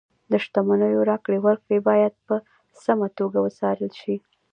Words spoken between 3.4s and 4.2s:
وڅارل شي.